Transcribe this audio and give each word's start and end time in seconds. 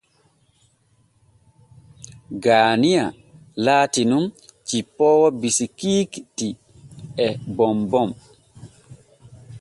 Gaaniya 2.43 3.03
laati 3.65 4.01
nun 4.09 4.25
cippoowo 4.67 5.27
bisikiiiti 5.39 6.47
e 7.25 7.27
bombom. 7.55 8.09